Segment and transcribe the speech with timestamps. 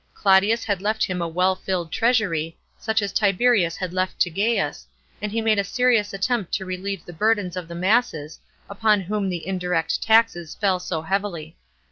[0.15, 4.87] Claudius had left him a well filled treasury, such as Tiberius had left to Gaius,
[5.21, 9.29] and he made a serious attempt to relieve the burdens of the masses, upon whom
[9.29, 11.55] the indirect taxes fell so heavily.